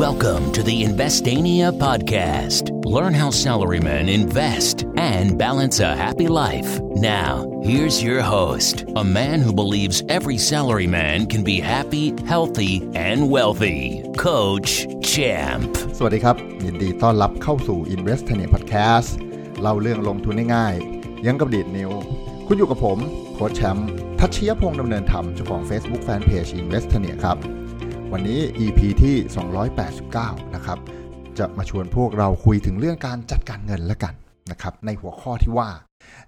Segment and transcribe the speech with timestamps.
[0.00, 2.72] Welcome to the Investania podcast.
[2.84, 6.80] Learn how salarymen invest and balance a happy life.
[6.96, 13.30] Now, here's your host, a man who believes every salaryman can be happy, healthy, and
[13.30, 15.70] wealthy, Coach Champ.
[15.98, 19.10] สวัสดีครับ ยินดีต้อนรับเข้าสู่ Investania Podcast
[19.60, 21.90] เล่าเรื่องลงทุนง่ายๆ ยังกับดีดนิ้ว
[22.46, 22.98] คุณอยู่กับผม
[23.34, 23.88] โค้ชแชมป์
[24.18, 27.38] ทัชเชียพงษ์ดำเนินธรรมเจ้าของ Facebook Fanpage Investania ครับ
[28.15, 29.15] วันนี้ EP ที่
[29.85, 30.77] 289 นะครับ
[31.39, 34.13] จะมาชวนพวกเราคุยถึงเรื่องการจัดการเงินแล้วกัน
[34.51, 35.69] นะครับ ในหัวข้อที่ว่า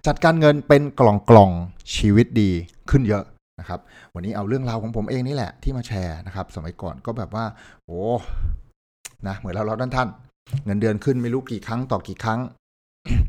[0.06, 1.50] จัดการเงินเป็นกล่องกล่อง
[1.96, 2.50] ชีวิตดี
[2.90, 3.24] ขึ้นเยอะ
[3.60, 3.80] นะครับ
[4.14, 7.44] วันนี้เอาเรื่องราวของผมเองนี่แหละที่มาแชร์นะครับ สมัยก่อนก็แบบว่า
[7.86, 8.00] โอ้
[9.26, 10.08] นะเหมือนเราเราด้านท่าน
[10.64, 12.40] เงินเดือนขึ้นไม่รู้กี่ครั้งต่อกี่ครั้ง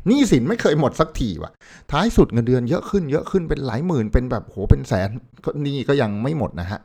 [0.06, 1.52] หนี้สินไม่เคยหมดสักทีว่ะ
[1.92, 5.08] ท้ายสุดเงินเดือนเยอะขึ้นเยอะขึ้นเป็นหลายหมื่นเป็นแบบโหเป็นแสน
[5.44, 6.80] ก็หนี่ก็ยังไม่หมดนะฮะ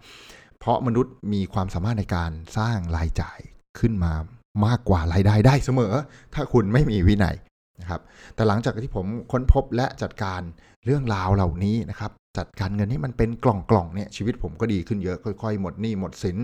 [0.62, 3.40] เพราะมนุษย์มีความสามารถในการสร้างรายจ่าย
[3.80, 4.14] ขึ้นมา
[4.66, 5.94] มากกว่ารายได้ได้เสมอ
[6.34, 7.36] ถ้าคุณไม่มีวินัย
[7.82, 8.02] นะครับ
[8.36, 10.42] แต่หลังจากที่ผมค้นพบและจัดการ
[10.86, 16.38] เรื่องราวเหล่านี้นะครับจัดการเงินให้มันเป็นกล่องๆเนี่ยชีวิตผมก็ดีขึ้นเยอะค่อยๆ หมดหนี้หมดสิน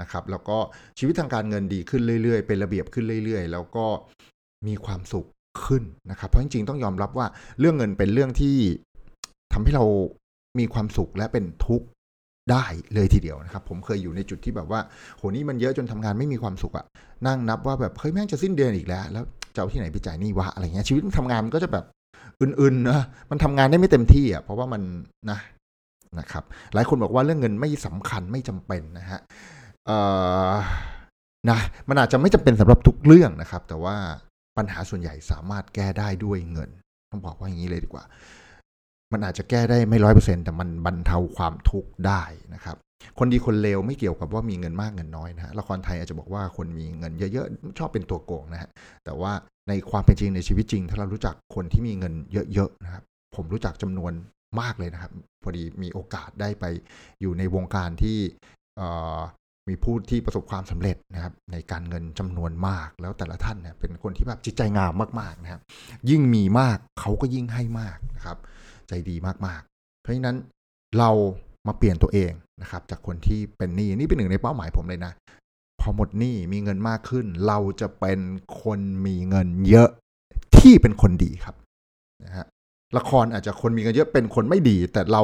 [0.00, 0.58] นะครับแล้วก็
[0.98, 3.86] ชีวิตทางการเงินดีขึ้นเรื่อยๆ เป็นระเบียบขึ้นเรื่อยๆ แล้วก็
[4.66, 5.28] มีความสุข
[5.64, 7.26] ขึ้นนะครับ เพราะจริงๆต้องยอมรับว่า
[7.60, 8.56] เรื่องเงินเป็นเรื่องที่
[9.52, 9.84] ทำให้เรา
[10.58, 11.86] มีความสุขและเป็นทุกข์
[12.50, 14.80] ได้เลยทีเดียวนะครับ ผมเคยอยู่ในจุดที่แบบว่า
[15.16, 16.86] โหนี่มันเยอะจนทำงานไม่มีความสุขอะ
[17.26, 19.24] นั่งนับว่าแบบเฮ้ยแม่งจะสิ้นเดือนอีกแล้ว แล้ว
[19.54, 21.84] จะเอาที่ไหนไปจ่ายหนี้วะอะไรเงี้ยชีวิตมันทำงานมันก็จะแบบ
[22.40, 24.82] อื่นๆนะมันทำงานได้ไม่เต็มที่อะเพราะว่ามัน
[25.30, 25.38] นะ
[26.18, 29.20] นะครับ หลายคนบอกว่าเรื่องเงินไม่สำคัญไม่จำเป็นนะฮะ
[29.86, 29.98] เอ่
[30.50, 30.52] อ
[31.50, 33.96] นะมันอาจจะไม่จำเป็นสำหรับทุกเรื่องนะครับ แต่ว่า
[34.56, 36.70] ปัญหาส่วนใหญ่สามารถแก้ได้ด้วยเงิน
[37.10, 38.04] ต้องบอกว่าอย่างนี้เลยดีกว่า
[39.12, 42.22] มันอาจจะแก้ได้ไม่ร้อยเปอร์เซ็นต์แต่มันบรรเทาความทุกข์ได้
[42.54, 42.76] นะครับ
[43.18, 48.68] คนดีคนเลวไม่เกี่ยวกับว่ามีเงินมากเงินน้อยนะฮะละครไทยอาจจะบอกว่าคนมีเงินเยอะๆชอบเป็นตัวโกงนะฮะ
[49.04, 49.32] แต่ว่า
[49.68, 52.14] ในความเป็นจริงในชีวิตจริง ถ้าเรารู้จักคนที่มีเงิน
[52.54, 53.02] เยอะๆนะครับ
[53.36, 54.12] ผมรู้จักจำนวน
[54.60, 55.12] มากเลยนะครับ
[55.42, 56.64] พอดีมีโอกาสได้ไป
[57.20, 58.18] อยู่ในวงการที่
[59.68, 65.60] มีผู้ที่ประสบความสำเร็จนะครับ ในการเงินจำนวนมากแล้วแต่ละท่านเนี่ยเป็นคนที่แบบจิตใจงามมากๆนะครับ
[66.10, 68.38] ยิ่งมีมากเขาก็ยิ่งให้มากนะครับ
[68.90, 70.36] ใจดีมากๆ เพราะฉะนั้น
[70.98, 71.10] เรา
[71.66, 75.12] มาเปลี่ยนตัวเองนะครับ จากคนที่เป็นหนี้นี่เป็นหนึ่งในเป้าหมายผมเลยนะ
[75.80, 78.20] พอหมดหนี้มีเงินมากขึ้น เราจะเป็น
[78.62, 79.88] คนมีเงินเยอะ
[80.58, 81.56] ที่เป็นคนดีครับ
[82.24, 82.46] นะฮะ
[82.96, 85.22] ละครอาจจะคนมีเงินเยอะเป็นคนไม่ดี แต่เรา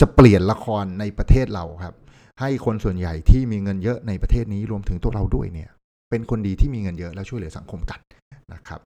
[0.00, 1.94] จะเปลี่ยนละครในประเทศเราครับ
[2.40, 5.70] ให้คนส่วนใหญ่ที่มีเงินเยอะในประเทศนี้รวมถึงตัวเราด้วยเนี่ย
[6.10, 8.00] เป็นคนดีที่มีเงินเยอะแล้วช่วยเหลือสังคมกัน
[8.54, 8.80] นะครับ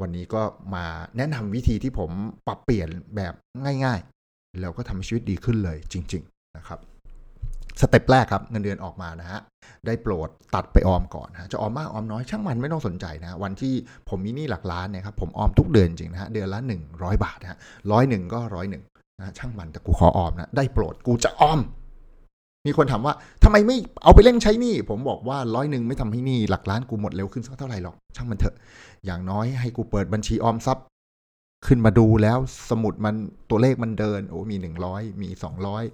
[0.00, 0.42] วันนี้ก็
[0.74, 0.84] มา
[1.16, 2.10] แนะนำวิธีที่ผม
[2.46, 3.34] ปรับเปลี่ยนแบบ
[3.84, 6.80] ง่ายๆ แล้วก็ทำให้ชีวิตดีขึ้นเลยจริง ๆ นะครับ
[7.80, 9.40] สเต็ปแรกครับเงินเดือนออกมานะฮะ
[9.86, 13.74] ได้โปรดตัดไปออมก่อนนะจะออมมากออมน้อยช่างมันไม่ต้องสนใจนะวันที่
[14.08, 16.60] ผมมีหนี้หลักล้านเนี่ยครับผมออมทุกเดือนจริงนะฮะเดือนละ
[16.92, 17.58] 100 บาทนะฮะ
[17.92, 18.82] ร้อยหนึ่งก็ร้อยหนึ่ง
[19.18, 21.60] นะช่างมันแต่กูขอออมนะได้โปรดกูจะออม
[22.66, 28.54] มีคนถามว่าทำไมไม่เอาไปเล่นใช้หนี้ผมบอกว่าร้อยหนึ่งไม่ทำให้หนี้หลักล้านกูหมดเร็วขึ้นสักเท่าไหร่หรอก ช่างมันเถอะ
[29.04, 30.86] อย่างน้อยให้กูเปิดบัญชีออมทรัพย์
[31.66, 32.38] ขึ้นมาดูแล้ว
[32.70, 33.14] สมุดมัน
[33.50, 35.84] ตัวเลขมันเดิน โอ้มีหนึ่งร้อยมีสองร้อย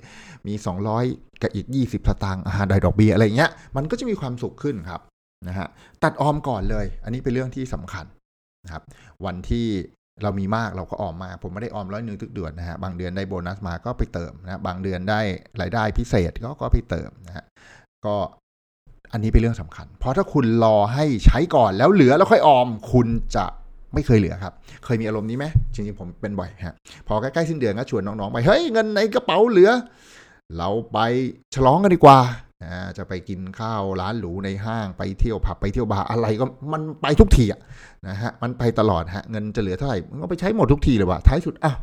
[0.46, 1.04] มีสองร้อย
[1.42, 5.00] กับอีกยี่สิบสตางค์อาหารได้ดอกเบี้ยอะไรเงี้ย มันก็จะมีความสุขขึ้นครับ
[5.48, 5.68] นะฮะ
[6.02, 8.04] ตัดออมก่อนเลย อันนี้เป็นเรื่องที่สำคัญ
[8.64, 8.82] นะครับ
[9.24, 9.66] วันที่
[10.22, 15.20] เรามีมากเราก็ออมมา ผมไม่ได้ออมร้อยหนึ่งทุกเดือนนะฮะบางเดือนได้โบนัสมาก็ไปเติมนะบางเดือนได้
[15.60, 17.44] รายได้พิเศษก็ก็ไปเติมนะฮะ
[18.06, 18.14] ก็
[19.12, 23.44] อันนี้เป็นเรื่องสำคัญ เพราะถ้าคุณรอให้ใช้ก่อนแล้วเหลือแล้วค่อยออม คุณจะ
[23.94, 24.52] ไม่เคยเหลือครับ
[24.84, 26.74] เคยมีอารมณ์นี้ไหมจริงๆผมเป็นบ่อยฮะ
[27.08, 29.70] พอใกล้ๆสิ้นเดือนก็ชวนน้องๆไปเฮ้ยเงินในกระเป๋าเหลือ
[30.58, 30.98] เราไป
[31.54, 32.18] ฉลองกันดีกว่า
[32.62, 37.60] นะจะไปกินข้าวร้านหรูในห้างไปเที่ยวผับไปเที่ยวบาร์อะไรก็มันไปทุกทีอะ
[38.08, 41.76] นะฮะมันไปตลอดฮะเงินจะเหลือเท่าไหร่มันก็ไปใช้หมดทุกทีเลยว่ะท้ายสุดอ้าว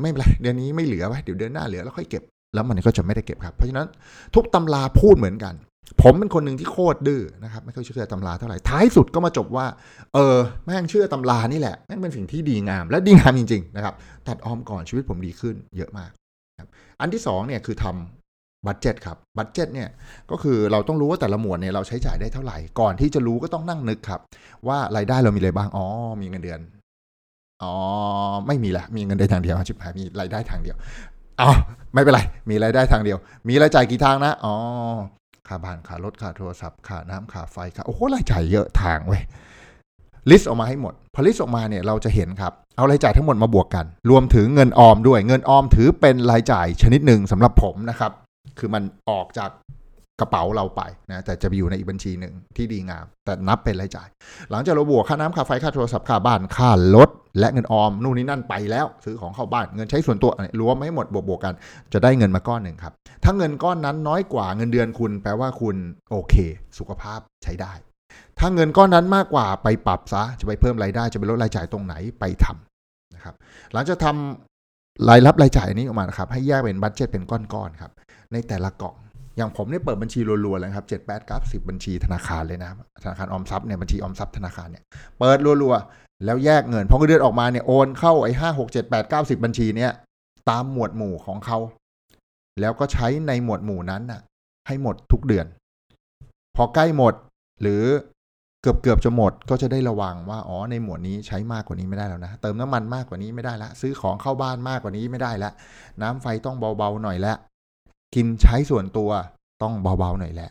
[0.00, 2.22] ไม่เป็นไรเดือนนี้ไม่เหลือวะเดี๋ยวเดือนหน้าเหลือแล้วค่อยเก็บ
[2.54, 3.86] แล้วมันก็จะไม่ได้เก็บครับเพราะฉะนั้น
[4.34, 5.54] ทุกตำราพูดเหมือนกัน
[6.02, 9.66] ผมเป็นคนหนึ่งที่โคตรดื้อนะครับไม่ค่อยเชื่อตำราเท่าไหร่ท้ายสุดก็มาจบว่า
[10.14, 13.94] เออแม่งเชื่อตำรานี่แหละแม่งเป็นสิ่งที่ดีงาม และดีงามจริงๆนะครับ
[14.26, 16.10] ตัดออมก่อนชีวิตผมดีขึ้นเยอะมาก
[17.00, 18.23] อันที่สองเนี่ยคือทำ
[18.66, 19.88] budget ครับ budget เนี่ย
[20.30, 24.20] ก็คือเราต้องรู้ว่าแต่ละหมวดเนี่ยเราใช้จ่ายได้เท่าไหร่ ก่อนที่จะรู้ก็ต้องนั่งนึกครับ
[24.68, 25.86] ว่ารายได้เรามีอะไรบ้างอ๋อ
[26.20, 26.60] มีเงินเดือน
[27.62, 27.74] อ๋อ
[28.46, 30.76] ไม่มีละมีเงินเดือนทางเดียวชิบหายมีรายได้ทางเดียว
[31.40, 31.50] อ๋อ
[31.94, 32.20] ไม่เป็นไร
[32.50, 33.18] มีรายได้ทางเดียว
[33.48, 34.54] มีรายจ่ายกี่ทางนะอ๋อ
[35.48, 39.22] ค่าบ้านค่ารถค่าโทรศัพท์ค่าน้ำค่าไฟค่าโอ้โหรายจ่ายเยอะทางเว้ย
[40.30, 48.12] list ออกมาให้หมดพอ list ออกมาเนี่ยเราจะเห็นครับ เอารายจ่ายทั้งหมดมาบวกกัน รวมถึงเงินออมด้วย เงินออมถือเป็นรายจ่ายชนิดหนึ่งสำหรับผมนะครับ
[48.58, 49.50] คือมันออกจาก
[50.20, 54.08] กระเป๋าเราไปนะแต่จะไปอยู่ในอีกบัญชีหนึ่งที่ดีงาม แต่นับเป็นรายจ่าย
[54.50, 60.30] หลังจากเราบวกค่าน้ำค่าไฟค่าโทรศัพท์ค่าบ้านค่ารถและเงินออมนู่นนี่นั่นไปแล้ว ซื้อของเข้าบ้านเงินใช้ส่วนตัว
[60.60, 61.54] รวมให้หมดบวกบวกกัน
[61.92, 62.92] จะได้เงินมาก้อนหนึ่งครับ
[63.24, 65.76] ถ้าเงินก้อนนั้นน้อยกว่าเงินเดือนคุณ แปลว่าคุณ
[66.10, 66.34] โอเค
[66.78, 67.72] สุขภาพใช้ได้
[68.38, 73.34] ถ้าเงินก้อนนั้นมากกว่าไปปรับซะจะไปเพิ่มรายได้จะไปลดรายจ่ายตรงไหนไปทำนะครับ
[73.72, 74.16] หลังจากทา
[75.08, 77.92] รายรับรายจ่ายนนี้ออกมานะครับให้แยกเป็นบัตเจ็ตเป็นก้อนๆครับ
[78.32, 78.94] ในแต่ละกล่อง
[79.36, 82.70] อย่างผมเนี่ยเปิดบัญชีรัวๆเลยครับเจ็ดแปดเก้าสิบบัญชีธนาคารเลยนะ
[83.02, 84.82] ธนาคารออมทรัพย์เนี่ยบัญชีออมทรัพย์ธนาคารเนี่ย
[85.18, 89.92] เปิดรัวๆแล้วแยกเงินพอเงินเดือนออกมาเนี่ยโอนเข้าไอ้ห้าหกเจ็ดแปดเก้าสิบบัญชีเนี่ย
[90.50, 91.58] ตามหมวดหมู่ของเขา
[92.60, 94.20] แล้วก็ใช้ในหมวดหมู่นั้นน่ะ
[94.66, 95.46] ให้หมดทุกเดือน
[96.56, 97.14] พอใกล้หมด
[97.62, 97.82] หรือ
[98.64, 105.50] เกือบเกือบจะหมดก็จะได้ระวังว่าอ๋อในหมวดนี้ใช้มากกว่านี้ไม่ได้แล้วนะ เติมน้ำมันมากกว่านี้ไม่ได้ละ ซื้อของเข้าบ้านมากกว่านี้ไม่ได้ละ
[106.02, 107.34] น้ำไฟต้องเบาๆหน่อยละ
[108.14, 109.10] กินใช้ส่วนตัว
[109.62, 110.50] ต้องเบาๆหน่อยแหละ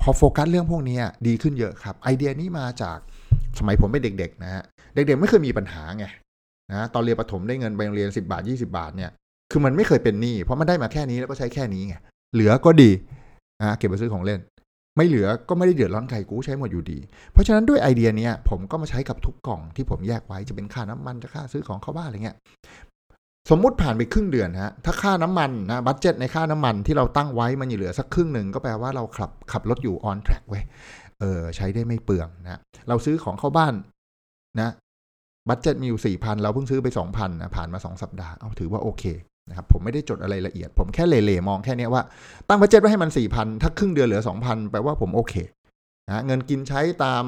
[0.00, 2.98] พอโฟกัสเรื่องพวกนี้ดีขึ้นเยอะครับ ไอเดียนี้มาจาก
[3.58, 4.62] สมัยผมเป็นเด็กๆนะฮะ
[4.94, 6.04] เด็กๆไม่เคยมีปัญหาไง
[6.70, 9.10] นะตอนเรียนประถมได้เงินไปโรงเรียนสิบาทยี่สิบาทเนี่ย
[9.50, 11.96] คือมันไม่เคยเป็นหนี้เพราะมันได้มาแค่นี้แล้วก็ใช้แค่นี้ไง
[12.34, 12.90] เหลือก็ดี
[13.60, 14.40] นะเก็บไปซื้อของเล่น
[14.96, 16.98] ไม่เหลือก็ไม่ได้เดือดร้อนใครกูใช้หมดอยู่ดี
[17.32, 22.36] เพราะฉะนั้นด้วยไอเดียนี้ผมก็มาใช้กับทุกกล่องที่ผมแยกไว้จะเป็นค่าน้ำมันจะค่าซื้อของเข้าบ้านอะไรเงี้ย
[23.50, 30.60] สมมุติผ่านไปครึ่งเดือนฮะถ้าค่าน้ำมันนะบัตเจ็ตในค่าน้ำมันที่เราตั้งไว้มันยังเหลือสักครึ่งหนึ่งก็แปลว่าเราขับขับรถอยู่ออนแทร็กไว้
[31.20, 33.74] เออใช้ได้ไม่เปลืองนะเราซื้อของเข้าบ้าน
[34.60, 34.70] นะ
[35.48, 39.04] budget มีอยู่สี่พันเราเพิ่งซื้อไปสองพันนะผ่านมาสองสัปดาห์เอาถือว่าโอเค
[39.48, 42.02] นะครับผมไม่ได้จดอะไรละเอียด ผมแค่เล่ๆมองแค่นี้ว่า
[42.48, 45.34] ตั้ง budget ไว้ให้มันสี่พันถ้าครึ่งเดือนเหลือสองพันแปลว่าผมโอเค
[46.06, 47.24] นะเงินกินใช้ตาม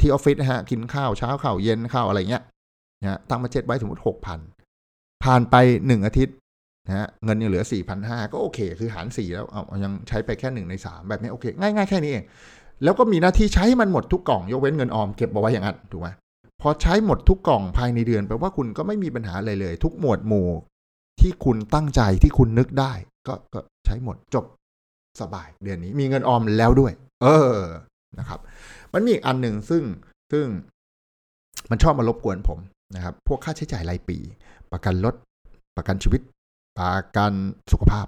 [0.00, 2.42] ที่ออฟฟิศนะฮะกินข้าวเช้าข้าวเย็นข้าวอะไรเงี้ย
[3.02, 4.40] นะตั้ง budget ไว้สมมติหกพัน
[5.24, 5.54] ผ่านไป
[5.86, 6.34] หนึ่งอาทิตย์
[6.86, 12.24] นะเงินยังเหลือสี่พันห้าก็โอเค คือหารสี่แล้วเอายังใช้ไปแค่หนึ่งในสามแบบนี้โอเค ง่าย ๆ แค่นี้เอง
[12.84, 16.08] แล้วก็มีหน้าที่ใช้มันหมดทุกกล่องยกเว้นเงินออมเก็บเอาไว้อย่างนั้นถูกไหม
[16.60, 20.48] พอใช้หมดทุกกล่องภายในเดือนแปลว่าคุณก็ไม่มีปัญหาอะไรเลย ทุกหมวดหมู่
[21.20, 22.92] ที่คุณตั้งใจที่คุณนึกได้
[23.26, 24.44] ก็ก็ใช้หมดจบ
[25.20, 27.58] สบาย เดือนนี้มีเงินออมแล้วด้วย เออ
[28.18, 28.40] นะครับ
[28.94, 29.82] มันมีอีกอันหนึ่งซึ่ง
[30.32, 30.46] ซึ่ง
[31.70, 32.58] มันชอบมารบกวนผม
[32.96, 34.18] นะครับ พวกค่าใช้จ่ายรายปี
[34.72, 35.14] ประกันรถ
[35.76, 36.20] ประกันชีวิต
[36.78, 37.32] ประกัน
[37.72, 38.06] สุขภาพ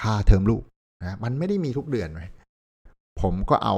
[0.00, 0.62] ค่าเทอมลูก
[1.00, 2.30] นะมันไม่ได้มีทุกเดือนเลย
[3.20, 3.76] ผมก็เอา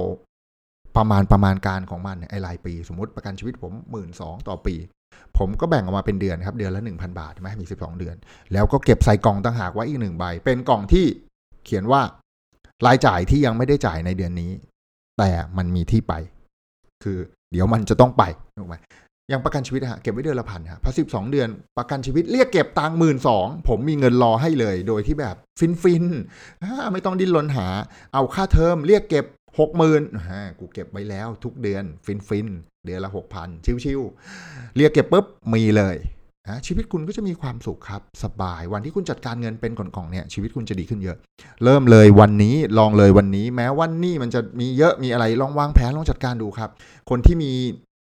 [0.96, 4.75] ประมาณประมาณการของมันไอ้รายปี สมมติประกันชีวิตผมหมื่นสองต่อปี
[5.38, 8.17] ผมก็แบ่งออกมาเป็นเดือนครับ เดือนละหนึ่งพันบาทใช่ไหมมีสิบสองเดือน
[8.53, 11.06] แล้วก็เก็บใส่กล่องต่างหากไว้อีกหนึ่งใบ เป็นกล่องที่
[11.64, 12.00] เขียนว่า
[12.87, 14.50] รายจ่ายที่ยังไม่ได้จ่ายในเดือนนี้
[15.19, 16.14] แต่มันมีที่ไป
[17.05, 17.19] คือ
[17.53, 18.23] เดี๋ยวมันจะต้องไป
[18.59, 18.76] ถูกไหม
[19.29, 21.49] อย่างประกันชีวิตฮะเก็บไว้เดือนละพันฮะพอสิบสองเดือน
[21.79, 26.05] ประกันชีวิตเรียกเก็บตังหมื่นสองผมมีเงินรอให้เลย โดยที่แบบฟินฟิน
[26.93, 27.67] ไม่ต้องดิ้นรนหา
[28.14, 29.26] เอาค่าเทอมเรียกเก็บ
[29.59, 30.03] หกหมื่น
[30.59, 32.49] กูเก็บไว้แล้วทุกเดือนฟินฟิน
[32.87, 33.49] เดือนละหกพัน
[33.84, 35.25] ชิวๆเรียกเก็บปุ๊บ
[35.55, 35.96] มีเลย
[36.49, 41.17] นะชีวิตคุณก็จะมีความสุขครับ สบายวันที่คุณจัดการเงินเป็นกล่องๆเนี่ยชีวิตคุณจะดีขึ้นเยอะ
[41.64, 46.70] เริ่มเลยวันนี้ลองเลยวันนี้ แม้ว่าหนี้มันจะมีเยอะมีอะไรลองวางแผนลองจัดการดูครับ
[47.11, 47.52] คนที่มี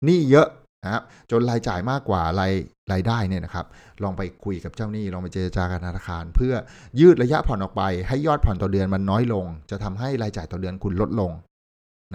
[0.05, 0.47] หนี้เยอะ
[0.83, 1.01] นะครับ
[1.31, 2.53] จนรายจ่ายมากกว่าราย
[2.91, 3.65] รายได้เนี่ยนะครับ
[4.03, 6.53] ลองไปคุยกับเจ้าหนี้ลองไปเจรจากับธนาคาร เพื่อ
[6.99, 11.31] ยืดระยะผ่อนออกไป ให้ยอดผ่อนต่อเดือนมันน้อยลง จะทำให้รายจ่ายต่อเดือนคุณลดลง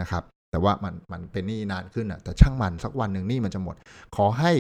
[0.01, 0.23] นะครับ
[0.57, 3.77] แต่ว่ามันมันเป็นหนี้นานขึ้นอะแต่ช่างมันสักวันหนึ่งหนี้มันจะหมด
[4.17, 4.53] ขอให้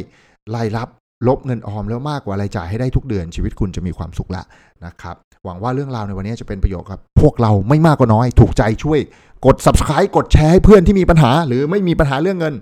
[0.55, 0.89] รายรับ
[1.29, 4.43] ลบเงินออมแล้วมากกว่ารายจ่ายให้ได้ทุกเดือนชีวิตคุณจะมีความสุขละ
[4.85, 9.01] นะครับ หวังว่าเรื่องราวในวันนี้จะเป็นประโยชน์ครับพวกเราไม่มากก็น้อย ถูกใจช่วย
[9.47, 12.55] กด subscribe กดแชร์ให้เพื่อนที่มีปัญหา หรือไม่มีปัญหาเรื่องเงิน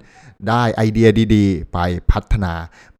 [0.48, 1.78] ได้ไอเดียดีๆ ไป
[2.10, 2.52] พัฒนา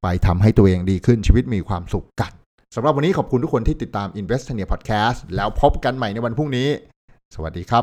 [0.02, 2.32] ไปทำให้ตัวเองดีขึ้นชีวิตมีความสุขกัน
[2.74, 6.68] สำหรับวันนี้ขอบคุณทุกคนที่ติดตาม Investania Podcast แล้วพบกันใหม่ในวันพรุ่งนี้
[7.34, 7.82] สวัสดีครับ